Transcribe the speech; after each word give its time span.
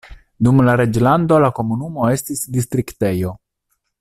Dum 0.45 0.61
la 0.67 0.73
reĝlando 0.81 1.37
la 1.43 1.51
komunumo 1.59 2.09
estis 2.15 2.43
distriktejo. 2.57 3.37